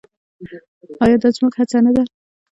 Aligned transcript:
آیا 1.03 1.17
دا 1.23 1.29
زموږ 1.37 1.53
هڅه 1.59 1.77
نه 1.85 1.91
ده؟ 1.95 2.03